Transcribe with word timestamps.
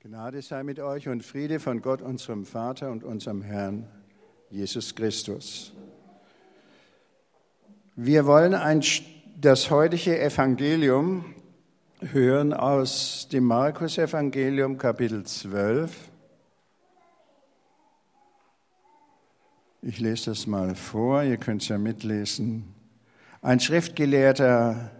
Gnade 0.00 0.42
sei 0.42 0.62
mit 0.62 0.78
euch 0.78 1.08
und 1.08 1.24
Friede 1.24 1.58
von 1.58 1.82
Gott, 1.82 2.02
unserem 2.02 2.46
Vater 2.46 2.92
und 2.92 3.02
unserem 3.02 3.42
Herrn 3.42 3.88
Jesus 4.48 4.94
Christus. 4.94 5.72
Wir 7.96 8.24
wollen 8.24 8.54
ein, 8.54 8.80
das 9.36 9.72
heutige 9.72 10.20
Evangelium 10.20 11.34
hören 12.00 12.54
aus 12.54 13.26
dem 13.32 13.42
Markus-Evangelium, 13.42 14.78
Kapitel 14.78 15.24
12. 15.24 15.92
Ich 19.82 19.98
lese 19.98 20.30
das 20.30 20.46
mal 20.46 20.76
vor, 20.76 21.24
ihr 21.24 21.38
könnt 21.38 21.62
es 21.62 21.68
ja 21.68 21.76
mitlesen. 21.76 22.72
Ein 23.42 23.58
Schriftgelehrter 23.58 24.92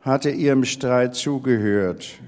hatte 0.00 0.30
ihrem 0.30 0.64
Streit 0.64 1.14
zugehört. 1.14 2.18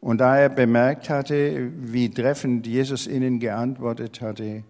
Und 0.00 0.18
da 0.18 0.38
er 0.38 0.48
bemerkt 0.48 1.10
hatte, 1.10 1.70
wie 1.74 2.08
treffend 2.08 2.66
Jesus 2.66 3.06
ihnen 3.06 3.40
geantwortet 3.40 4.20
hatte, 4.20 4.62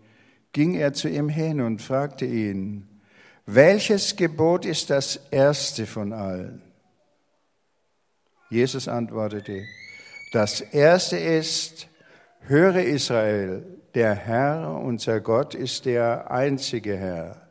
ging 0.53 0.75
er 0.75 0.93
zu 0.95 1.09
ihm 1.09 1.29
hin 1.29 1.61
und 1.61 1.83
fragte 1.83 2.25
ihn, 2.25 2.89
welches 3.45 4.17
Gebot 4.17 4.65
ist 4.65 4.91
das 4.91 5.21
erste 5.31 5.87
von 5.87 6.13
allen? 6.13 6.63
Jesus 8.51 8.89
antwortete, 8.89 9.65
das 10.33 10.61
erste 10.61 11.19
ist, 11.19 11.89
höre 12.41 12.83
Israel, 12.83 13.65
der 13.95 14.15
Herr, 14.15 14.81
unser 14.83 15.21
Gott, 15.21 15.55
ist 15.55 15.87
der 15.87 16.31
einzige 16.31 16.97
Herr. 16.97 17.49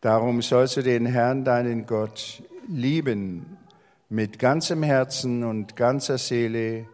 Darum 0.00 0.42
sollst 0.42 0.76
du 0.76 0.82
den 0.82 1.06
Herrn, 1.06 1.44
deinen 1.44 1.86
Gott, 1.86 2.42
lieben 2.68 3.56
mit 4.08 4.38
ganzem 4.38 4.82
Herzen 4.82 5.44
und 5.44 5.76
ganzer 5.76 6.18
Seele, 6.18 6.86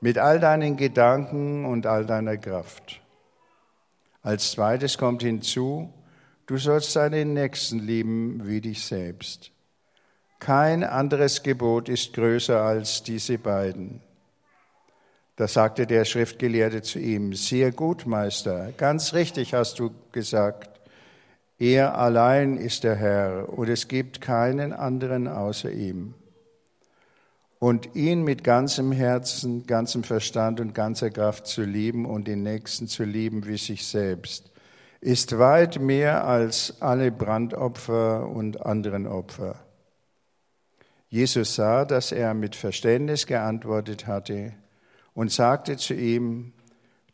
mit 0.00 0.18
all 0.18 0.40
deinen 0.40 0.76
Gedanken 0.76 1.64
und 1.64 1.86
all 1.86 2.06
deiner 2.06 2.36
Kraft. 2.36 3.00
Als 4.22 4.52
zweites 4.52 4.98
kommt 4.98 5.22
hinzu, 5.22 5.92
du 6.46 6.58
sollst 6.58 6.96
deinen 6.96 7.34
Nächsten 7.34 7.78
lieben 7.78 8.46
wie 8.46 8.60
dich 8.60 8.84
selbst. 8.84 9.52
Kein 10.38 10.84
anderes 10.84 11.42
Gebot 11.42 11.88
ist 11.88 12.12
größer 12.12 12.60
als 12.60 13.02
diese 13.02 13.38
beiden. 13.38 14.00
Da 15.36 15.48
sagte 15.48 15.86
der 15.86 16.04
Schriftgelehrte 16.04 16.82
zu 16.82 16.98
ihm, 16.98 17.34
sehr 17.34 17.70
gut, 17.70 18.06
Meister, 18.06 18.72
ganz 18.72 19.12
richtig 19.12 19.54
hast 19.54 19.78
du 19.78 19.90
gesagt. 20.12 20.80
Er 21.58 21.96
allein 21.98 22.56
ist 22.56 22.84
der 22.84 22.96
Herr 22.96 23.48
und 23.50 23.68
es 23.68 23.88
gibt 23.88 24.20
keinen 24.20 24.72
anderen 24.72 25.28
außer 25.28 25.70
ihm. 25.70 26.14
Und 27.66 27.96
ihn 27.96 28.22
mit 28.22 28.44
ganzem 28.44 28.92
Herzen, 28.92 29.66
ganzem 29.66 30.04
Verstand 30.04 30.60
und 30.60 30.72
ganzer 30.72 31.10
Kraft 31.10 31.48
zu 31.48 31.64
lieben 31.64 32.06
und 32.06 32.28
den 32.28 32.44
Nächsten 32.44 32.86
zu 32.86 33.02
lieben 33.02 33.44
wie 33.44 33.58
sich 33.58 33.88
selbst, 33.88 34.52
ist 35.00 35.36
weit 35.40 35.80
mehr 35.80 36.24
als 36.28 36.80
alle 36.80 37.10
Brandopfer 37.10 38.28
und 38.28 38.64
anderen 38.64 39.08
Opfer. 39.08 39.56
Jesus 41.08 41.56
sah, 41.56 41.84
dass 41.84 42.12
er 42.12 42.34
mit 42.34 42.54
Verständnis 42.54 43.26
geantwortet 43.26 44.06
hatte 44.06 44.52
und 45.12 45.32
sagte 45.32 45.76
zu 45.76 45.94
ihm, 45.94 46.52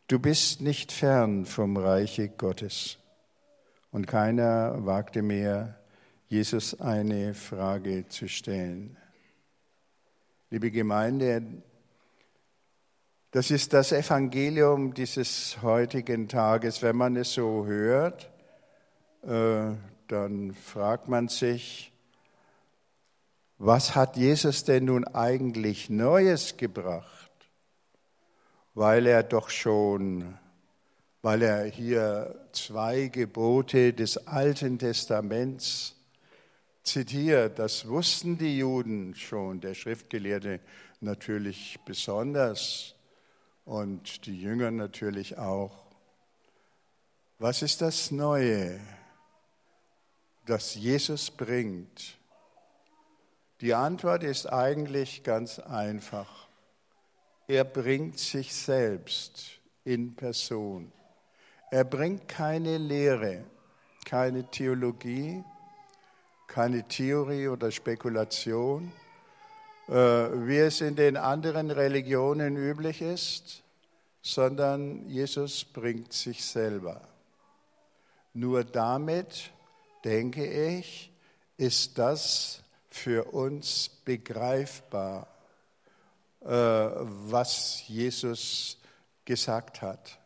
Du 0.07 0.19
bist 0.19 0.61
nicht 0.61 0.91
fern 0.91 1.47
vom 1.47 1.77
Reiche 1.77 2.29
Gottes. 2.29 2.99
Und 3.89 4.05
keiner 4.05 4.85
wagte 4.85 5.23
mehr, 5.23 5.79
Jesus 6.27 6.79
eine 6.79 7.33
Frage 7.33 8.07
zu 8.07 8.27
stellen. 8.27 8.97
Liebe 10.53 10.69
Gemeinde, 10.69 11.41
das 13.31 13.49
ist 13.49 13.73
das 13.73 13.91
Evangelium 13.91 14.93
dieses 14.93 15.59
heutigen 15.63 16.27
Tages. 16.27 16.83
Wenn 16.83 16.95
man 16.95 17.15
es 17.15 17.33
so 17.33 17.65
hört, 17.65 18.29
äh, 19.23 19.71
dann 20.07 20.53
fragt 20.53 21.07
man 21.07 21.27
sich, 21.27 21.91
was 23.57 23.95
hat 23.95 24.15
Jesus 24.15 24.63
denn 24.63 24.85
nun 24.85 25.05
eigentlich 25.05 25.89
Neues 25.89 26.55
gebracht? 26.55 27.31
Weil 28.75 29.07
er 29.07 29.23
doch 29.23 29.49
schon 29.49 30.37
weil 31.23 31.41
er 31.41 31.63
hier 31.63 32.35
zwei 32.51 33.07
Gebote 33.07 33.93
des 33.93 34.27
Alten 34.27 34.77
Testaments 34.77 35.95
zitiert. 36.83 37.59
Das 37.59 37.87
wussten 37.87 38.37
die 38.37 38.57
Juden 38.57 39.15
schon, 39.15 39.61
der 39.61 39.73
Schriftgelehrte 39.73 40.59
natürlich 40.99 41.79
besonders 41.85 42.95
und 43.65 44.25
die 44.25 44.39
Jünger 44.39 44.71
natürlich 44.71 45.37
auch. 45.37 45.85
Was 47.39 47.61
ist 47.61 47.81
das 47.81 48.11
Neue, 48.11 48.79
das 50.45 50.75
Jesus 50.75 51.31
bringt? 51.31 52.17
Die 53.61 53.73
Antwort 53.73 54.23
ist 54.23 54.45
eigentlich 54.45 55.23
ganz 55.23 55.59
einfach. 55.59 56.47
Er 57.47 57.63
bringt 57.63 58.19
sich 58.19 58.53
selbst 58.53 59.59
in 59.83 60.15
Person. 60.15 60.91
Er 61.71 61.83
bringt 61.83 62.27
keine 62.27 62.77
Lehre, 62.77 63.43
keine 64.05 64.49
Theologie, 64.49 65.43
keine 66.53 66.87
Theorie 66.87 67.47
oder 67.47 67.71
Spekulation, 67.71 68.91
äh, 69.87 69.93
wie 69.93 70.59
es 70.59 70.81
in 70.81 70.95
den 70.95 71.17
anderen 71.17 71.71
Religionen 71.71 72.57
üblich 72.57 73.01
ist, 73.01 73.63
sondern 74.21 75.09
Jesus 75.09 75.65
bringt 75.65 76.13
sich 76.13 76.45
selber. 76.45 77.01
Nur 78.35 78.63
damit, 78.63 79.49
denke 80.03 80.45
ich, 80.45 81.11
ist 81.57 81.97
das 81.97 82.61
für 82.91 83.33
uns 83.33 83.89
begreifbar, 84.05 85.27
äh, 86.41 86.47
was 86.47 87.87
Jesus 87.87 88.77
gesagt 89.25 89.81
hat. 89.81 90.19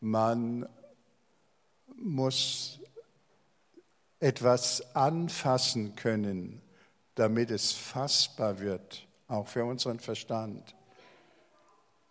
Man 0.00 0.66
muss 1.94 2.79
etwas 4.20 4.94
anfassen 4.94 5.96
können, 5.96 6.60
damit 7.14 7.50
es 7.50 7.72
fassbar 7.72 8.60
wird, 8.60 9.06
auch 9.28 9.48
für 9.48 9.64
unseren 9.64 9.98
Verstand. 9.98 10.74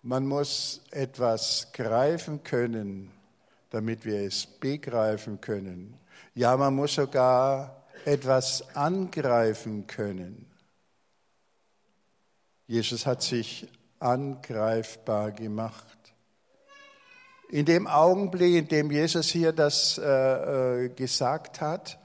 Man 0.02 0.26
muss 0.28 0.82
etwas 0.92 1.68
greifen 1.74 2.44
können, 2.44 3.12
damit 3.70 4.06
wir 4.06 4.22
es 4.22 4.46
begreifen 4.46 5.40
können. 5.40 6.00
Ja, 6.34 6.58
man 6.58 6.76
muss 6.76 6.96
sogar 6.96 7.86
etwas 8.06 8.76
angreifen 8.76 9.86
können. 9.86 10.46
Jesus 12.66 13.06
hat 13.06 13.22
sich 13.22 13.68
angreifbar 14.00 15.32
gemacht. 15.32 15.99
In 17.52 17.66
dem 17.66 17.88
Augenblick, 17.88 18.56
in 18.56 18.68
dem 18.68 18.92
Jesus 18.92 19.30
hier 19.30 19.52
das 19.52 19.98
äh, 19.98 20.86
äh, 20.86 20.90
gesagt 20.90 21.62
hat, 21.62 21.98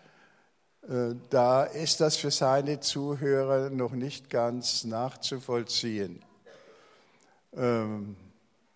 äh, 0.88 1.14
da 1.28 1.64
ist 1.64 2.00
das 2.00 2.16
für 2.16 2.30
seine 2.30 2.80
Zuhörer 2.80 3.68
noch 3.68 3.92
nicht 3.92 4.30
ganz 4.30 4.84
nachzuvollziehen. 4.84 6.24
Ähm, 7.54 8.16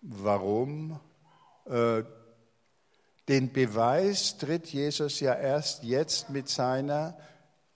warum? 0.01 0.99
Äh, 1.65 2.03
den 3.27 3.51
Beweis 3.51 4.37
tritt 4.37 4.67
Jesus 4.67 5.19
ja 5.21 5.33
erst 5.33 5.83
jetzt 5.83 6.29
mit 6.29 6.49
seiner 6.49 7.17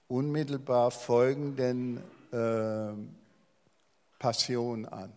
unmittelbar 0.08 0.92
folgenden 0.92 1.98
äh, 2.32 2.94
Passion 4.20 4.86
an. 4.86 5.12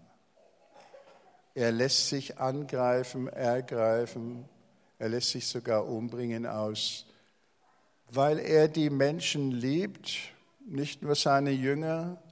Er 1.56 1.72
lässt 1.72 2.10
sich 2.10 2.38
angreifen, 2.38 3.28
ergreifen, 3.28 4.46
er 4.98 5.08
lässt 5.08 5.30
sich 5.30 5.46
sogar 5.46 5.86
umbringen 5.86 6.44
aus, 6.44 7.06
weil 8.10 8.40
er 8.40 8.68
die 8.68 8.90
Menschen 8.90 9.52
liebt, 9.52 10.34
nicht 10.66 11.00
nur 11.00 11.14
seine 11.14 11.52
Jünger, 11.52 12.22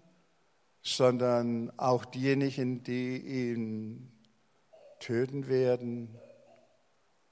sondern 0.82 1.72
auch 1.78 2.04
diejenigen, 2.04 2.82
die 2.82 3.16
ihn 3.16 4.12
töten 5.00 5.48
werden. 5.48 6.14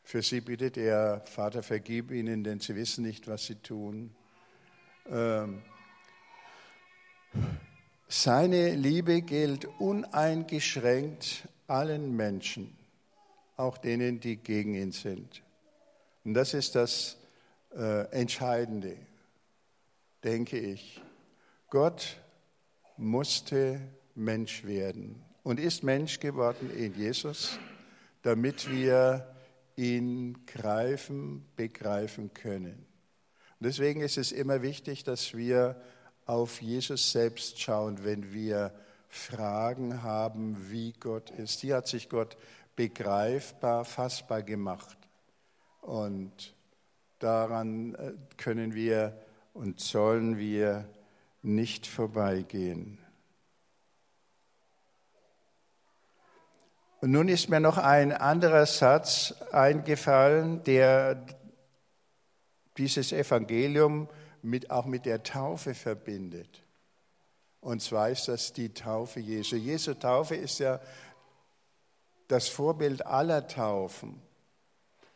Für 0.03 0.23
sie 0.23 0.41
bittet 0.41 0.79
er, 0.79 1.21
Vater, 1.27 1.63
vergib 1.63 2.11
ihnen, 2.11 2.43
denn 2.43 2.59
sie 2.59 2.75
wissen 2.75 3.05
nicht, 3.05 3.29
was 3.29 3.45
sie 3.45 3.57
tun. 3.57 4.17
Ähm, 5.11 5.61
seine 8.09 8.75
Liebe 8.77 9.21
gilt 9.21 9.67
uneingeschränkt 9.79 11.49
allen 11.73 12.15
Menschen, 12.15 12.77
auch 13.57 13.79
denen, 13.79 14.21
die 14.21 14.37
gegen 14.37 14.75
ihn 14.75 14.93
sind. 14.93 15.43
Und 16.25 16.35
das 16.35 16.53
ist 16.53 16.75
das 16.75 17.17
äh, 17.75 18.11
Entscheidende, 18.11 18.97
denke 20.23 20.59
ich. 20.59 21.01
Gott 21.71 22.19
musste 22.99 23.81
Mensch 24.15 24.65
werden, 24.65 25.25
und 25.43 25.59
ist 25.59 25.83
Mensch 25.83 26.21
geworden 26.21 26.71
in 26.77 26.95
Jesus, 26.95 27.59
damit 28.21 28.71
wir 28.71 29.35
ihn 29.75 30.45
greifen, 30.47 31.47
begreifen 31.57 32.35
können. 32.35 32.87
Und 33.59 33.67
deswegen 33.67 34.03
ist 34.03 34.19
es 34.19 34.31
immer 34.31 34.61
wichtig, 34.63 35.05
dass 35.05 35.35
wir 35.35 35.81
auf 36.27 36.61
Jesus 36.61 37.11
selbst 37.11 37.61
schauen, 37.61 38.05
wenn 38.05 38.33
wir 38.33 38.73
Fragen 39.15 40.03
haben, 40.03 40.71
wie 40.71 40.95
Gott 40.95 41.29
ist. 41.29 41.61
Hier 41.61 41.77
hat 41.77 41.87
sich 41.87 42.09
Gott 42.09 42.39
begreifbar, 42.75 43.85
fassbar 43.85 44.43
gemacht. 44.43 44.97
Und 45.83 46.55
daran 47.19 47.95
äh, 47.95 48.15
können 48.39 48.75
wir 48.75 49.15
und 49.53 49.81
sollen 49.81 50.39
wir 50.39 50.89
nicht 51.43 51.87
vorbeigehen. 51.87 52.99
Und 57.03 57.11
nun 57.11 57.29
ist 57.29 57.51
mir 57.51 57.61
noch 57.61 57.77
ein 57.77 58.13
anderer 58.13 58.65
Satz 58.65 59.35
eingefallen, 59.53 60.65
der 60.65 61.23
dieses 62.79 63.13
Evangelium 63.13 64.09
mit, 64.41 64.71
auch 64.71 64.87
mit 64.87 65.05
der 65.05 65.23
Taufe 65.23 65.75
verbindet. 65.75 66.62
Und 67.63 67.81
zwar 67.81 68.11
ist 68.11 68.27
das 68.27 68.53
die 68.53 68.75
Taufe 68.75 69.21
Jesu. 69.21 69.55
Jesu 69.57 69.95
Taufe 69.95 70.35
ist 70.35 70.59
ja 70.59 70.81
das 72.27 72.49
Vorbild 72.49 73.07
aller 73.07 73.47
Taufen. 73.47 74.21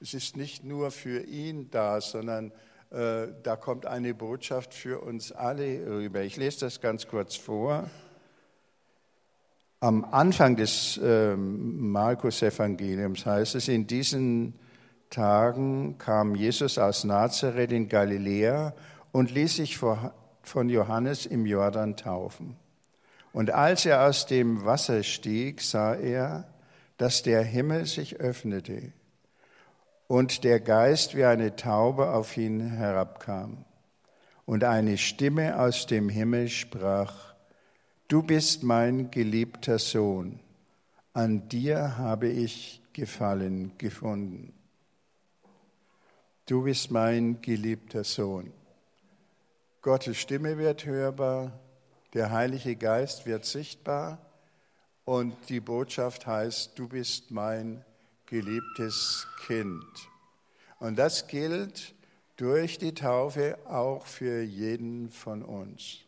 Es 0.01 0.15
ist 0.15 0.37
nicht 0.37 0.63
nur 0.63 0.93
für 0.93 1.23
ihn 1.25 1.71
da, 1.71 2.01
sondern 2.01 2.53
äh, 2.91 3.27
da 3.43 3.57
kommt 3.57 3.85
eine 3.85 4.15
Botschaft 4.15 4.75
für 4.75 5.01
uns 5.01 5.33
alle 5.33 5.87
rüber. 5.87 6.23
Ich 6.23 6.37
lese 6.37 6.61
das 6.61 6.81
ganz 6.81 7.09
kurz 7.09 7.35
vor. 7.35 7.91
Am 9.81 10.05
Anfang 10.05 10.55
des 10.55 10.99
äh, 10.99 11.35
Markus-Evangeliums 11.35 13.27
heißt 13.27 13.57
es, 13.57 13.67
in 13.67 13.89
diesen 13.89 14.55
Tagen 15.11 15.99
kam 15.99 16.37
Jesus 16.37 16.79
aus 16.79 17.03
Nazareth 17.03 17.73
in 17.73 17.89
Galiläa 17.89 18.73
und 19.11 19.33
ließ 19.33 19.57
sich 19.57 19.77
von 20.49 20.69
Johannes 20.69 21.27
im 21.27 21.47
Jordan 21.47 21.97
taufen. 21.97 22.57
Und 23.33 23.51
als 23.51 23.85
er 23.85 24.07
aus 24.07 24.27
dem 24.27 24.65
Wasser 24.65 25.03
stieg, 25.03 25.61
sah 25.61 25.95
er, 25.95 26.49
dass 26.97 27.23
der 27.23 27.43
Himmel 27.43 27.87
sich 27.87 28.17
öffnete 28.17 28.93
und 30.09 30.45
der 30.45 30.61
Geist 30.61 31.15
wie 31.17 31.25
eine 31.25 31.57
Taube 31.57 32.11
auf 32.11 32.37
ihn 32.37 32.61
herabkam. 32.61 33.65
Und 34.45 34.65
eine 34.65 34.97
Stimme 34.97 35.59
aus 35.59 35.87
dem 35.87 36.09
Himmel 36.09 36.49
sprach, 36.49 37.35
Du 38.09 38.23
bist 38.23 38.63
mein 38.63 39.11
geliebter 39.11 39.81
Sohn, 39.81 40.39
an 41.13 41.49
dir 41.49 41.99
habe 41.99 42.29
ich 42.29 42.81
Gefallen 42.93 43.73
gefunden. 43.77 44.55
Du 46.47 46.63
bist 46.63 46.91
mein 46.91 47.43
geliebter 47.43 48.05
Sohn. 48.05 48.53
Gottes 49.87 50.17
Stimme 50.17 50.59
wird 50.59 50.85
hörbar, 50.85 51.61
der 52.13 52.33
Heilige 52.33 52.75
Geist 52.75 53.25
wird 53.25 53.45
sichtbar 53.45 54.19
und 55.05 55.37
die 55.49 55.61
Botschaft 55.61 56.27
heißt, 56.27 56.77
du 56.77 56.89
bist 56.89 57.31
mein 57.31 57.85
geliebtes 58.27 59.29
Kind. 59.47 59.87
Und 60.81 60.99
das 60.99 61.29
gilt 61.29 61.95
durch 62.35 62.79
die 62.79 62.95
Taufe 62.95 63.59
auch 63.65 64.07
für 64.07 64.43
jeden 64.43 65.09
von 65.13 65.45
uns. 65.45 66.01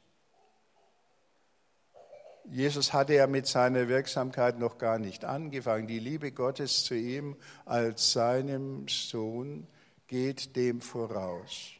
Jesus 2.46 2.92
hatte 2.92 3.14
ja 3.14 3.28
mit 3.28 3.46
seiner 3.46 3.86
Wirksamkeit 3.86 4.58
noch 4.58 4.78
gar 4.78 4.98
nicht 4.98 5.24
angefangen. 5.24 5.86
Die 5.86 6.00
Liebe 6.00 6.32
Gottes 6.32 6.82
zu 6.82 6.96
ihm 6.96 7.36
als 7.64 8.10
seinem 8.10 8.88
Sohn 8.88 9.68
geht 10.08 10.56
dem 10.56 10.80
voraus. 10.80 11.77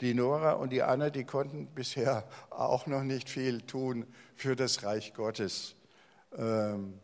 Die 0.00 0.14
Nora 0.14 0.52
und 0.52 0.70
die 0.70 0.82
Anna, 0.82 1.10
die 1.10 1.24
konnten 1.24 1.66
bisher 1.66 2.24
auch 2.50 2.86
noch 2.86 3.02
nicht 3.02 3.28
viel 3.28 3.62
tun 3.62 4.06
für 4.36 4.54
das 4.54 4.84
Reich 4.84 5.12
Gottes. 5.12 5.74
Ähm, 6.36 7.00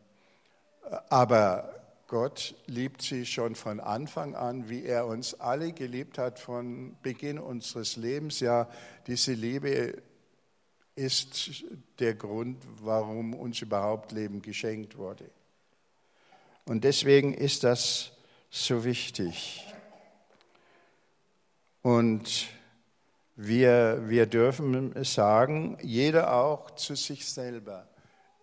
aber 1.08 1.74
Gott 2.06 2.54
liebt 2.66 3.02
sie 3.02 3.26
schon 3.26 3.54
von 3.54 3.80
Anfang 3.80 4.36
an, 4.36 4.68
wie 4.68 4.84
er 4.84 5.06
uns 5.06 5.40
alle 5.40 5.72
geliebt 5.72 6.18
hat 6.18 6.38
von 6.38 6.96
Beginn 7.02 7.38
unseres 7.38 7.96
Lebens. 7.96 8.40
Ja, 8.40 8.68
diese 9.06 9.32
Liebe 9.32 10.00
ist 10.94 11.64
der 11.98 12.14
Grund, 12.14 12.62
warum 12.80 13.34
uns 13.34 13.60
überhaupt 13.60 14.12
Leben 14.12 14.42
geschenkt 14.42 14.96
wurde. 14.96 15.28
Und 16.66 16.84
deswegen 16.84 17.34
ist 17.34 17.64
das 17.64 18.12
so 18.50 18.84
wichtig. 18.84 19.66
Und 21.82 22.48
wir, 23.36 24.08
wir 24.08 24.26
dürfen 24.26 25.04
sagen, 25.04 25.78
jeder 25.82 26.34
auch 26.34 26.70
zu 26.72 26.94
sich 26.94 27.28
selber, 27.28 27.88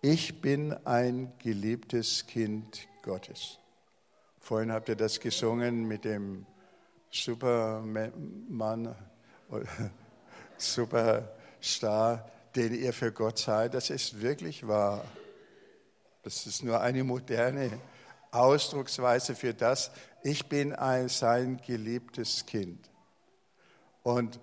ich 0.00 0.40
bin 0.40 0.72
ein 0.84 1.32
geliebtes 1.38 2.26
Kind 2.26 2.88
Gottes. 3.02 3.58
Vorhin 4.40 4.72
habt 4.72 4.88
ihr 4.88 4.96
das 4.96 5.20
gesungen 5.20 5.86
mit 5.86 6.04
dem 6.04 6.44
Superman, 7.10 8.94
Superstar, 10.58 12.28
den 12.56 12.74
ihr 12.74 12.92
für 12.92 13.12
Gott 13.12 13.38
seid. 13.38 13.74
Das 13.74 13.90
ist 13.90 14.20
wirklich 14.20 14.66
wahr. 14.66 15.04
Das 16.22 16.46
ist 16.46 16.64
nur 16.64 16.80
eine 16.80 17.04
moderne 17.04 17.70
Ausdrucksweise 18.32 19.34
für 19.34 19.52
das, 19.52 19.90
ich 20.22 20.48
bin 20.48 20.72
ein 20.72 21.08
sein 21.08 21.60
geliebtes 21.64 22.46
Kind. 22.46 22.90
Und 24.02 24.40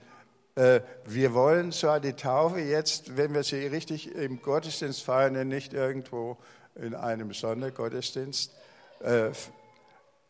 wir 1.06 1.34
wollen 1.34 1.72
zwar 1.72 2.02
die 2.02 2.14
Taufe 2.14 2.60
jetzt, 2.60 3.16
wenn 3.16 3.34
wir 3.34 3.44
sie 3.44 3.68
richtig 3.68 4.14
im 4.14 4.42
Gottesdienst 4.42 5.04
feiern, 5.04 5.48
nicht 5.48 5.74
irgendwo 5.74 6.38
in 6.76 6.96
einem 6.96 7.34
Sondergottesdienst, 7.34 8.54
äh, 9.02 9.30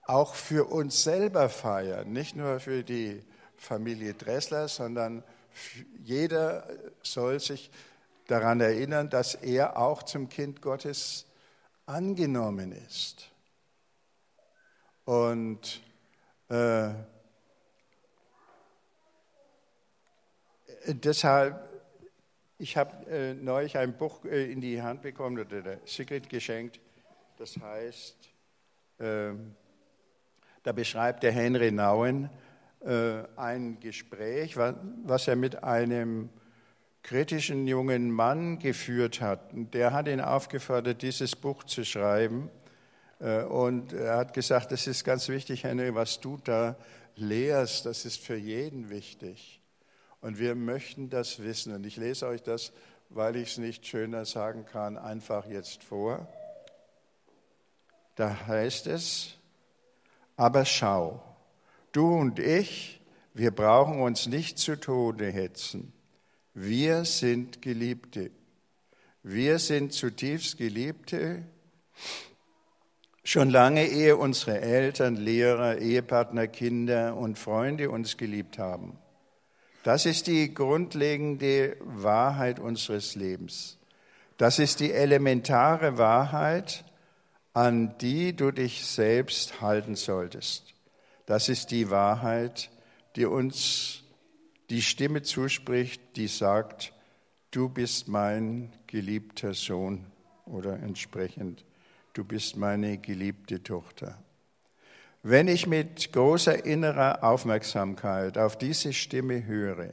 auch 0.03 0.35
für 0.35 0.65
uns 0.71 1.03
selber 1.03 1.49
feiern, 1.49 2.11
nicht 2.11 2.35
nur 2.35 2.59
für 2.59 2.83
die 2.83 3.23
Familie 3.57 4.13
Dressler, 4.13 4.67
sondern 4.67 5.23
jeder 6.03 6.67
soll 7.01 7.39
sich 7.39 7.71
daran 8.27 8.61
erinnern, 8.61 9.09
dass 9.09 9.35
er 9.35 9.77
auch 9.77 10.03
zum 10.03 10.29
Kind 10.29 10.61
Gottes 10.61 11.25
angenommen 11.85 12.71
ist. 12.71 13.31
Und 15.05 15.81
äh, 16.49 16.89
deshalb, 20.93 21.69
ich 22.57 22.77
habe 22.77 23.05
äh, 23.07 23.33
neulich 23.33 23.77
ein 23.77 23.97
Buch 23.97 24.23
äh, 24.25 24.51
in 24.51 24.61
die 24.61 24.81
Hand 24.81 25.01
bekommen 25.01 25.39
oder 25.39 25.61
der 25.61 25.79
Sigrid 25.85 26.29
geschenkt, 26.29 26.79
das 27.37 27.57
heißt, 27.57 28.17
äh, 28.99 29.31
da 30.63 30.71
beschreibt 30.73 31.23
der 31.23 31.31
Henry 31.31 31.71
Nauen 31.71 32.29
äh, 32.81 33.23
ein 33.35 33.79
Gespräch, 33.79 34.57
was, 34.57 34.75
was 35.05 35.27
er 35.27 35.35
mit 35.35 35.63
einem 35.63 36.29
kritischen 37.03 37.65
jungen 37.67 38.11
Mann 38.11 38.59
geführt 38.59 39.21
hat. 39.21 39.49
Der 39.53 39.93
hat 39.93 40.07
ihn 40.07 40.21
aufgefordert, 40.21 41.01
dieses 41.01 41.35
Buch 41.35 41.63
zu 41.63 41.85
schreiben. 41.85 42.49
Äh, 43.19 43.43
und 43.43 43.93
er 43.93 44.17
hat 44.17 44.33
gesagt, 44.33 44.71
das 44.71 44.87
ist 44.87 45.03
ganz 45.03 45.29
wichtig, 45.29 45.63
Henry, 45.63 45.93
was 45.95 46.19
du 46.19 46.37
da 46.43 46.75
lehrst, 47.15 47.85
das 47.85 48.05
ist 48.05 48.21
für 48.21 48.35
jeden 48.35 48.89
wichtig. 48.89 49.58
Und 50.21 50.39
wir 50.39 50.55
möchten 50.55 51.09
das 51.09 51.41
wissen. 51.41 51.73
Und 51.73 51.85
ich 51.85 51.97
lese 51.97 52.27
euch 52.27 52.43
das, 52.43 52.71
weil 53.09 53.35
ich 53.35 53.51
es 53.51 53.57
nicht 53.57 53.85
schöner 53.87 54.25
sagen 54.25 54.65
kann, 54.65 54.97
einfach 54.97 55.45
jetzt 55.47 55.83
vor. 55.83 56.27
Da 58.15 58.47
heißt 58.47 58.87
es, 58.87 59.35
aber 60.35 60.65
schau, 60.65 61.23
du 61.91 62.15
und 62.15 62.39
ich, 62.39 63.01
wir 63.33 63.51
brauchen 63.51 64.01
uns 64.01 64.27
nicht 64.27 64.57
zu 64.57 64.79
Tode 64.79 65.31
hetzen. 65.31 65.93
Wir 66.53 67.05
sind 67.05 67.61
Geliebte. 67.61 68.31
Wir 69.23 69.59
sind 69.59 69.93
zutiefst 69.93 70.57
Geliebte. 70.57 71.43
Schon 73.23 73.49
lange 73.49 73.87
ehe 73.87 74.17
unsere 74.17 74.59
Eltern, 74.59 75.15
Lehrer, 75.15 75.77
Ehepartner, 75.77 76.47
Kinder 76.47 77.15
und 77.15 77.37
Freunde 77.37 77.89
uns 77.89 78.17
geliebt 78.17 78.57
haben. 78.57 78.97
Das 79.83 80.05
ist 80.05 80.27
die 80.27 80.53
grundlegende 80.53 81.77
Wahrheit 81.79 82.59
unseres 82.59 83.15
Lebens. 83.15 83.77
Das 84.37 84.59
ist 84.59 84.79
die 84.79 84.91
elementare 84.91 85.97
Wahrheit, 85.97 86.85
an 87.53 87.97
die 87.99 88.35
du 88.35 88.51
dich 88.51 88.85
selbst 88.85 89.61
halten 89.61 89.95
solltest. 89.95 90.73
Das 91.25 91.49
ist 91.49 91.71
die 91.71 91.89
Wahrheit, 91.89 92.69
die 93.15 93.25
uns 93.25 94.03
die 94.69 94.81
Stimme 94.81 95.23
zuspricht, 95.23 96.01
die 96.15 96.27
sagt, 96.27 96.93
du 97.51 97.69
bist 97.69 98.07
mein 98.07 98.71
geliebter 98.87 99.53
Sohn 99.53 100.05
oder 100.45 100.79
entsprechend, 100.79 101.65
du 102.13 102.23
bist 102.23 102.55
meine 102.55 102.97
geliebte 102.97 103.63
Tochter. 103.63 104.17
Wenn 105.21 105.49
ich 105.49 105.67
mit 105.67 106.13
großer 106.13 106.65
innerer 106.65 107.25
Aufmerksamkeit 107.25 108.37
auf 108.37 108.57
diese 108.57 108.93
Stimme 108.93 109.45
höre, 109.45 109.89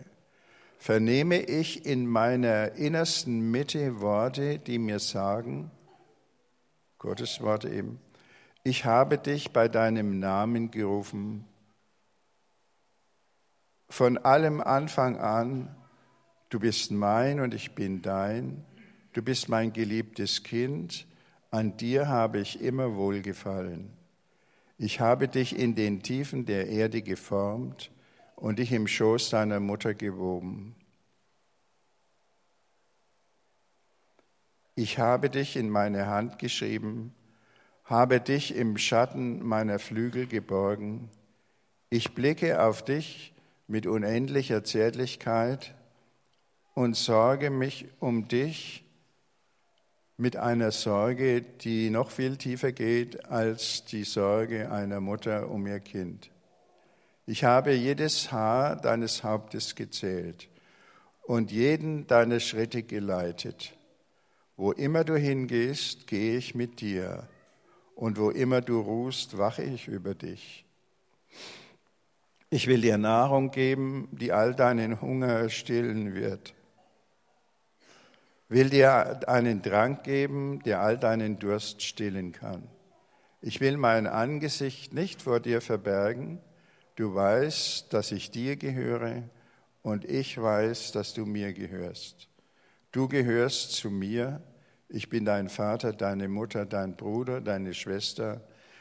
vernehme 0.79 1.41
ich 1.41 1.85
in 1.85 2.07
meiner 2.07 2.73
innersten 2.73 3.51
Mitte 3.51 4.01
Worte, 4.01 4.61
die 4.61 4.79
mir 4.79 5.01
sagen, 5.01 5.73
Gottes 6.99 7.41
Worte 7.41 7.69
eben, 7.69 7.99
ich 8.63 8.85
habe 8.85 9.19
dich 9.19 9.53
bei 9.53 9.67
deinem 9.67 10.21
Namen 10.21 10.71
gerufen. 10.71 11.45
Von 13.89 14.19
allem 14.19 14.61
Anfang 14.61 15.17
an, 15.19 15.75
du 16.51 16.61
bist 16.61 16.93
mein 16.93 17.41
und 17.41 17.53
ich 17.53 17.75
bin 17.75 18.01
dein, 18.01 18.65
du 19.13 19.23
bist 19.23 19.49
mein 19.49 19.73
geliebtes 19.73 20.45
Kind, 20.45 21.07
an 21.51 21.77
dir 21.77 22.07
habe 22.07 22.39
ich 22.39 22.61
immer 22.61 22.95
wohlgefallen. 22.95 23.96
Ich 24.79 25.01
habe 25.01 25.27
dich 25.27 25.59
in 25.59 25.75
den 25.75 26.03
Tiefen 26.03 26.45
der 26.45 26.69
Erde 26.69 27.01
geformt 27.01 27.91
und 28.35 28.59
dich 28.59 28.73
im 28.73 28.87
Schoß 28.87 29.31
deiner 29.31 29.59
Mutter 29.59 29.95
gewoben. 29.95 30.77
Ich 34.75 34.99
habe 34.99 35.31
dich 35.31 35.57
in 35.57 35.71
meine 35.71 36.07
Hand 36.07 36.39
geschrieben, 36.39 37.15
habe 37.85 38.21
dich 38.21 38.55
im 38.55 38.77
Schatten 38.77 39.43
meiner 39.43 39.79
Flügel 39.79 40.27
geborgen. 40.27 41.09
Ich 41.89 42.15
blicke 42.15 42.63
auf 42.63 42.85
dich 42.85 43.33
mit 43.67 43.87
unendlicher 43.87 44.63
Zärtlichkeit 44.63 45.75
und 46.75 46.95
sorge 46.95 47.49
mich 47.49 47.87
um 47.99 48.29
dich 48.29 48.86
mit 50.17 50.37
einer 50.37 50.71
Sorge, 50.71 51.43
die 51.43 51.91
noch 51.91 52.11
viel 52.11 52.37
tiefer 52.37 52.73
geht 52.73 53.27
als 53.27 53.85
die 53.85 54.05
Sorge 54.05 54.71
einer 54.71 55.01
Mutter 55.01 55.51
um 55.51 55.67
ihr 55.67 55.81
Kind. 55.81 56.31
Ich 57.27 57.45
habe 57.45 57.73
jedes 57.73 58.33
Haar 58.33 58.77
deines 58.77 59.25
Hauptes 59.25 59.75
gezählt 59.75 60.49
und 61.23 61.51
jeden 61.51 62.07
deiner 62.07 62.41
Schritte 62.41 62.83
geleitet. 62.83 63.75
Wo 64.57 64.73
immer 64.73 65.05
du 65.05 65.17
hingehst, 65.17 66.07
gehe 66.07 66.39
ich 66.39 66.55
mit 66.55 66.81
dir 66.81 67.29
und 67.95 68.19
wo 68.19 68.31
immer 68.31 68.63
du 68.63 68.81
ruhst, 68.81 69.37
wache 69.37 69.63
ich 69.63 69.89
über 69.89 70.15
dich. 70.15 70.65
Ich 72.49 72.69
will 72.69 72.81
dir 72.81 72.97
Nahrung 72.97 73.51
geben, 73.51 74.09
die 74.13 74.33
all 74.33 74.55
deinen 74.55 75.01
Hunger 75.03 75.51
stillen 75.51 76.15
wird. 76.15 76.55
Will 78.49 78.71
dir 78.71 79.29
einen 79.29 79.63
Trank 79.63 80.05
geben, 80.05 80.61
der 80.65 80.81
all 80.81 80.99
deinen 80.99 81.39
Durst 81.39 81.83
stillen 81.83 82.33
kann. 82.33 82.63
Ich 83.41 83.61
will 83.61 83.77
mein 83.77 84.07
Angesicht 84.07 84.95
nicht 84.95 85.23
vor 85.23 85.41
dir 85.41 85.61
verbergen. 85.61 86.41
Du 86.95 87.15
weißt, 87.15 87.93
dass 87.93 88.13
ich 88.13 88.31
dir 88.31 88.57
gehöre 88.57 89.25
und 89.83 90.05
ich 90.05 90.41
weiß, 90.41 90.93
dass 90.93 91.15
du 91.15 91.27
mir 91.27 91.53
gehörst. 91.53 92.29
Du 92.93 93.09
gehörst 93.09 93.73
zu 93.73 93.91
mir 93.91 94.41
ich 94.89 95.09
bin 95.09 95.25
dein 95.25 95.49
Vater, 95.49 95.93
deine 95.93 96.29
Mutter, 96.29 96.65
dein 96.65 96.97
Bruder, 96.97 97.41
deine 97.41 97.75
Schwester, 97.75 98.41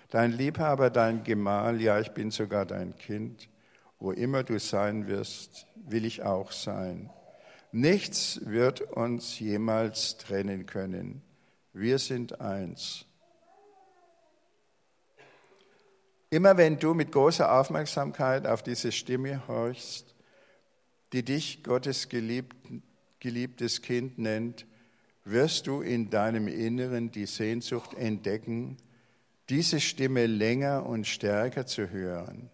dein 0.10 0.32
Liebhaber, 0.32 0.90
dein 0.90 1.24
Gemahl, 1.24 1.82
ja, 1.82 2.00
ich 2.00 2.12
bin 2.12 2.30
sogar 2.30 2.66
dein 2.66 2.96
Kind. 2.96 3.50
Wo 3.98 4.12
immer 4.12 4.44
du 4.44 4.60
sein 4.60 5.08
wirst, 5.08 5.66
will 5.76 6.06
ich 6.06 6.22
auch 6.22 6.52
sein. 6.52 7.10
Nichts 7.78 8.40
wird 8.46 8.80
uns 8.80 9.38
jemals 9.38 10.16
trennen 10.16 10.66
können. 10.66 11.22
Wir 11.74 12.00
sind 12.00 12.40
eins. 12.40 13.04
Immer 16.30 16.56
wenn 16.56 16.80
du 16.80 16.94
mit 16.94 17.12
großer 17.12 17.52
Aufmerksamkeit 17.52 18.48
auf 18.48 18.64
diese 18.64 18.94
Stimme 18.94 19.46
horchst, 19.50 20.16
die 21.12 21.24
dich 21.24 21.66
Gottes 21.66 22.08
geliebtes 22.08 23.82
Kind 23.82 24.20
nennt, 24.20 24.66
wirst 25.26 25.68
du 25.68 25.82
in 25.82 26.10
deinem 26.10 26.48
Inneren 26.48 27.12
die 27.12 27.26
Sehnsucht 27.26 27.94
entdecken, 27.94 28.78
diese 29.50 29.82
Stimme 29.82 30.28
länger 30.28 30.86
und 30.86 31.06
stärker 31.06 31.66
zu 31.66 31.90
hören. 31.90 32.50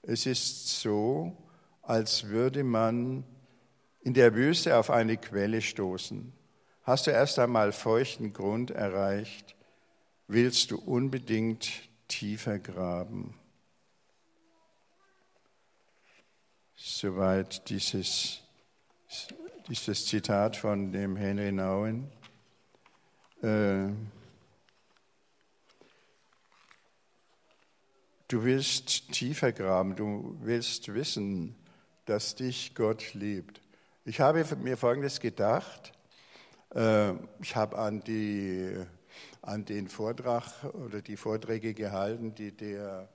Es 0.00 0.24
ist 0.24 0.80
so, 0.80 1.36
als 1.82 2.28
würde 2.28 2.64
man 2.64 3.24
in 4.04 4.14
der 4.14 4.34
Wüste 4.34 4.76
auf 4.76 4.90
eine 4.90 5.16
Quelle 5.16 5.60
stoßen. 5.60 6.32
Hast 6.82 7.06
du 7.06 7.10
erst 7.10 7.38
einmal 7.38 7.72
feuchten 7.72 8.32
Grund 8.32 8.70
erreicht, 8.70 9.56
willst 10.28 10.70
du 10.70 10.78
unbedingt 10.78 11.70
tiefer 12.06 12.58
graben. 12.58 13.34
Soweit 16.76 17.68
dieses 17.70 18.44
dieses 19.68 20.06
Zitat 20.06 20.56
von 20.56 20.92
dem 20.92 21.16
Henry 21.16 21.50
Nouwen. 21.50 22.10
Äh, 23.42 23.88
du 28.28 28.44
willst 28.44 29.12
tiefer 29.12 29.52
graben, 29.52 29.96
du 29.96 30.36
willst 30.42 30.92
wissen, 30.92 31.54
dass 32.04 32.34
dich 32.34 32.74
Gott 32.74 33.14
liebt. 33.14 33.63
Ich 34.06 34.20
habe 34.20 34.44
mir 34.56 34.76
Folgendes 34.76 35.18
gedacht. 35.18 35.94
Äh, 36.74 37.12
ich 37.40 37.56
habe 37.56 37.78
an, 37.78 38.02
an 39.40 39.64
den 39.64 39.88
Vortrag 39.88 40.44
oder 40.74 41.00
die 41.00 41.16
Vorträge 41.16 41.72
gehalten, 41.72 42.34
die 42.34 42.54
der 42.54 43.08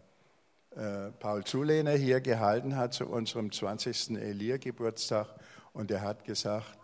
äh, 0.71 1.11
Paul 1.19 1.43
Zulehner 1.43 1.91
hier 1.91 2.21
gehalten 2.21 2.75
hat 2.75 2.95
zu 2.95 3.05
unserem 3.05 3.51
20. 3.51 4.17
Elia-Geburtstag. 4.17 5.27
Und 5.73 5.91
er 5.91 6.01
hat 6.01 6.23
gesagt, 6.23 6.79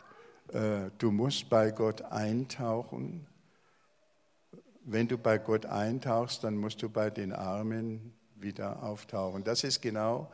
äh, 0.53 0.91
du 0.99 1.11
musst 1.11 1.49
bei 1.49 1.71
Gott 1.71 2.03
eintauchen. 2.03 3.25
Wenn 4.83 5.07
du 5.07 5.17
bei 5.17 5.39
Gott 5.39 5.65
eintauchst, 5.65 6.43
dann 6.43 6.57
musst 6.57 6.79
du 6.83 6.89
bei 6.89 7.09
den 7.09 7.33
Armen 7.33 8.13
wieder 8.35 8.83
auftauchen. 8.83 9.43
Das 9.43 9.63
ist 9.63 9.81
genau 9.81 10.31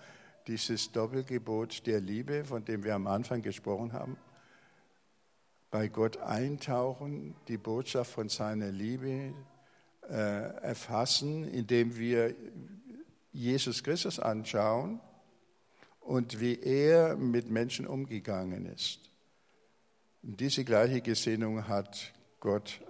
dieses 0.47 0.91
Doppelgebot 0.91 1.85
der 1.87 2.01
Liebe, 2.01 2.43
von 2.43 2.65
dem 2.65 2.83
wir 2.83 2.95
am 2.95 3.07
Anfang 3.07 3.41
gesprochen 3.41 3.93
haben. 3.93 4.17
Bei 5.69 5.87
Gott 5.87 6.17
eintauchen, 6.17 7.35
die 7.47 7.57
Botschaft 7.57 8.11
von 8.11 8.29
seiner 8.29 8.71
Liebe 8.71 9.33
äh, 10.09 10.13
erfassen, 10.63 11.47
indem 11.47 11.97
wir 11.97 12.35
Jesus 13.31 13.83
Christus 13.83 14.19
anschauen 14.19 14.99
und 16.01 16.41
wie 16.41 16.59
er 16.59 17.15
mit 17.15 17.49
Menschen 17.49 17.87
umgegangen 17.87 18.65
ist. 18.65 19.11
Und 20.23 20.39
diese 20.39 20.65
gleiche 20.65 21.01
Gesinnung 21.01 21.67
hat 21.67 22.13
Gott 22.39 22.81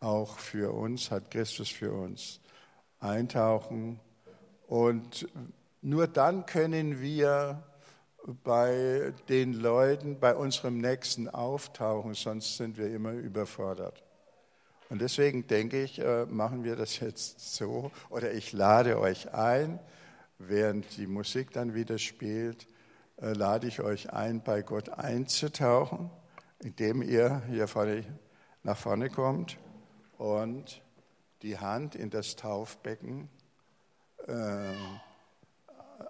auch 0.00 0.38
für 0.38 0.72
uns, 0.72 1.10
hat 1.10 1.30
Christus 1.30 1.68
für 1.68 1.92
uns. 1.92 2.40
Eintauchen 3.00 4.00
und 4.66 5.28
nur 5.86 6.08
dann 6.08 6.46
können 6.46 7.00
wir 7.00 7.62
bei 8.42 9.12
den 9.28 9.52
Leuten, 9.52 10.18
bei 10.18 10.34
unserem 10.34 10.78
Nächsten 10.78 11.28
auftauchen, 11.28 12.14
sonst 12.14 12.56
sind 12.56 12.76
wir 12.76 12.92
immer 12.92 13.12
überfordert. 13.12 14.02
Und 14.88 15.00
deswegen 15.00 15.46
denke 15.46 15.80
ich, 15.80 16.00
äh, 16.00 16.26
machen 16.26 16.64
wir 16.64 16.74
das 16.74 16.98
jetzt 16.98 17.54
so, 17.54 17.92
oder 18.10 18.32
ich 18.32 18.52
lade 18.52 18.98
euch 18.98 19.32
ein, 19.32 19.78
während 20.38 20.96
die 20.96 21.06
Musik 21.06 21.52
dann 21.52 21.74
wieder 21.74 21.98
spielt, 21.98 22.66
äh, 23.22 23.32
lade 23.32 23.68
ich 23.68 23.80
euch 23.80 24.12
ein, 24.12 24.42
bei 24.42 24.62
Gott 24.62 24.88
einzutauchen, 24.88 26.10
indem 26.58 27.00
ihr 27.00 27.42
hier 27.48 27.68
vorne, 27.68 28.02
nach 28.64 28.76
vorne 28.76 29.08
kommt 29.08 29.56
und 30.18 30.82
die 31.42 31.58
Hand 31.60 31.94
in 31.94 32.10
das 32.10 32.34
Taufbecken 32.34 33.28
äh, 34.26 34.72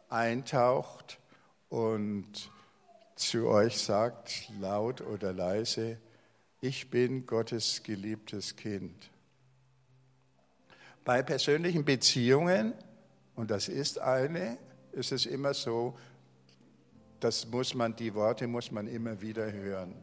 eintaucht 0.09 1.19
und 1.69 2.51
zu 3.17 3.49
euch 3.49 3.79
sagt, 3.79 4.51
laut 4.61 5.01
oder 5.01 5.33
leise, 5.33 5.99
ich 6.61 6.91
bin 6.91 7.27
Gottes 7.27 7.83
geliebtes 7.83 8.57
Kind. 8.57 9.11
Bei 11.05 11.23
persönlichen 11.23 11.85
Beziehungen 11.85 12.75
und 13.37 13.51
das 13.51 13.69
ist 13.69 13.99
eine, 13.99 14.59
ist 14.93 15.13
es 15.13 15.27
immer 15.27 15.55
so, 15.55 15.97
das 17.21 17.47
muss 17.47 17.75
man, 17.75 17.95
die 17.95 18.15
Worte 18.15 18.47
muss 18.47 18.71
man 18.71 18.87
immer 18.87 19.21
wieder 19.21 19.53
hören. 19.53 19.95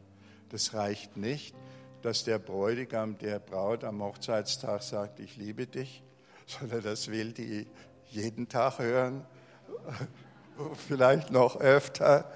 Das 0.50 0.72
reicht 0.72 1.16
nicht, 1.16 1.54
dass 2.02 2.24
der 2.24 2.38
Bräutigam 2.38 3.18
der 3.18 3.40
Braut 3.40 3.82
am 3.82 4.02
Hochzeitstag 4.02 4.82
sagt, 4.82 5.18
ich 5.18 5.36
liebe 5.36 5.66
dich, 5.66 6.02
sondern 6.46 6.82
das 6.82 7.08
will 7.08 7.32
die 7.32 7.66
jeden 8.10 8.48
Tag 8.48 8.78
hören, 8.78 9.26
vielleicht 10.88 11.30
noch 11.30 11.60
öfter. 11.60 12.30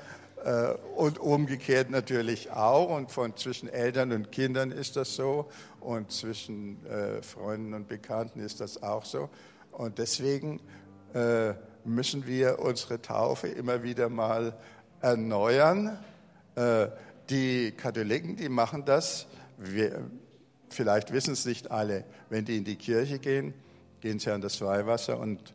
Äh, 0.45 0.75
und 0.97 1.19
umgekehrt 1.19 1.91
natürlich 1.91 2.51
auch. 2.51 2.91
Und 2.91 3.11
von 3.11 3.37
zwischen 3.37 3.69
Eltern 3.69 4.13
und 4.13 4.33
Kindern 4.33 4.71
ist 4.71 4.97
das 4.97 5.15
so. 5.15 5.49
Und 5.81 6.13
zwischen 6.13 6.85
äh, 6.87 7.23
Freunden 7.23 7.75
und 7.75 7.89
Bekannten 7.89 8.41
ist 8.41 8.61
das 8.61 8.83
auch 8.83 9.05
so. 9.05 9.29
Und 9.73 9.99
deswegen 9.99 10.61
äh, 11.15 11.55
müssen 11.85 12.27
wir 12.27 12.59
unsere 12.61 13.01
Taufe 13.01 13.49
immer 13.49 13.83
wieder 13.83 14.09
mal 14.09 14.57
erneuern. 15.01 15.97
Die 17.31 17.71
Katholiken, 17.71 18.35
die 18.35 18.49
machen 18.49 18.85
das. 18.85 19.29
Wir, 19.59 20.03
vielleicht 20.71 21.13
wissen 21.13 21.35
es 21.35 21.47
nicht 21.47 21.71
alle. 21.71 22.05
Wenn 22.31 22.45
die 22.45 22.57
in 22.57 22.65
die 22.65 22.75
Kirche 22.75 23.21
gehen, 23.21 23.55
gehen 24.01 24.19
sie 24.19 24.33
an 24.33 24.41
das 24.41 24.61
Weihwasser 24.61 25.21
und 25.21 25.55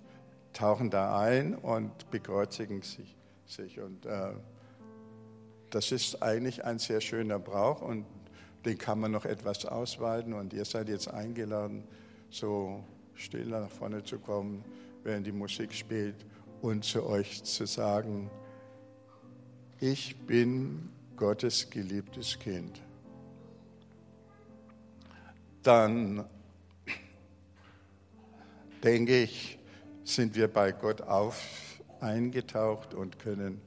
tauchen 0.54 0.90
da 0.90 1.20
ein 1.20 1.56
und 1.56 2.10
bekreuzigen 2.12 2.82
sich. 2.82 3.80
Und 3.80 4.06
äh, 4.06 4.34
das 5.70 5.92
ist 5.92 6.22
eigentlich 6.22 6.64
ein 6.64 6.80
sehr 6.80 7.02
schöner 7.02 7.40
Brauch 7.40 7.82
und 7.82 8.06
den 8.66 8.78
kann 8.78 9.00
man 9.00 9.12
noch 9.12 9.26
etwas 9.26 9.66
ausweiten. 9.66 10.34
Und 10.34 10.54
ihr 10.54 10.66
seid 10.66 10.88
jetzt 10.88 11.08
eingeladen, 11.10 11.84
so 12.30 12.84
still 13.16 13.48
nach 13.48 13.70
vorne 13.70 14.04
zu 14.04 14.20
kommen, 14.20 14.64
während 15.04 15.28
die 15.28 15.32
Musik 15.32 15.74
spielt 15.74 16.16
und 16.62 16.86
zu 16.86 17.06
euch 17.06 17.44
zu 17.44 17.66
sagen, 17.66 18.30
ich 19.80 20.16
bin 20.16 20.90
Gottes 21.18 21.70
geliebtes 21.70 22.40
Kind. 22.40 22.82
Dann 25.62 26.26
denke 28.84 29.24
ich, 29.24 29.58
sind 30.04 30.36
wir 30.36 30.48
bei 30.48 30.72
Gott 30.72 31.02
auf 31.02 31.42
eingetaucht 32.00 32.94
und 32.94 33.20
können 33.20 33.62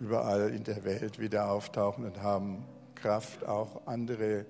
überall 0.00 0.50
in 0.50 0.64
der 0.64 0.84
Welt 0.84 1.18
wieder 1.18 1.50
auftauchen 1.50 2.04
und 2.04 2.22
haben 2.22 2.64
Kraft, 2.94 3.44
auch 3.44 3.86
andere 3.86 4.46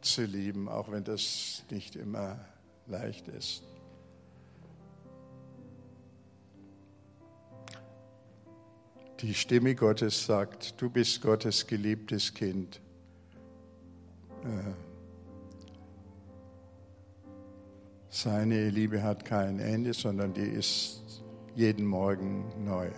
zu 0.00 0.24
lieben, 0.24 0.68
auch 0.68 0.90
wenn 0.90 1.04
das 1.04 1.64
nicht 1.70 1.96
immer 1.96 2.38
leicht 2.86 3.28
ist. 3.28 3.62
Die 9.20 9.34
Stimme 9.34 9.74
Gottes 9.74 10.26
sagt, 10.26 10.80
du 10.80 10.90
bist 10.90 11.22
Gottes 11.22 11.66
geliebtes 11.66 12.34
Kind. 12.34 12.80
Äh, 14.42 14.93
seine 18.14 18.70
Liebe 18.70 19.02
hat 19.02 19.24
kein 19.24 19.58
Ende, 19.58 19.92
sondern 19.92 20.32
die 20.32 20.42
ist 20.42 21.02
jeden 21.56 21.84
Morgen 21.84 22.44
neu. 22.64 22.88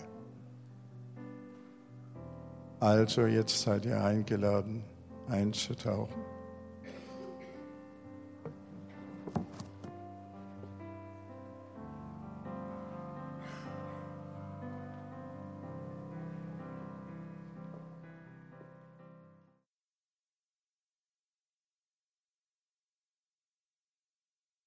Also 2.80 3.26
jetzt 3.26 3.62
seid 3.62 3.86
ihr 3.86 4.02
eingeladen, 4.02 4.84
einzutauchen. 5.28 6.35